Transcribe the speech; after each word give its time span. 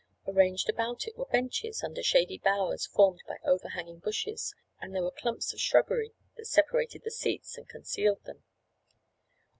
Arranged 0.25 0.67
about 0.67 1.05
it 1.07 1.15
were 1.15 1.27
benches, 1.27 1.83
under 1.83 2.01
shady 2.01 2.39
bowers 2.39 2.87
formed 2.87 3.21
by 3.27 3.37
overhanging 3.45 3.99
bushes, 3.99 4.55
and 4.79 4.95
there 4.95 5.03
were 5.03 5.11
clumps 5.11 5.53
of 5.53 5.59
shrubbery 5.61 6.11
that 6.37 6.47
separated 6.47 7.03
the 7.03 7.11
seats, 7.11 7.55
and 7.55 7.69
concealed 7.69 8.23
them. 8.23 8.41